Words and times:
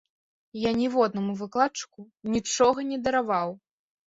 Я 0.59 0.71
ніводнаму 0.79 1.35
выкладчыку 1.41 1.99
нічога 2.37 2.79
не 2.89 2.97
дараваў! 3.07 3.55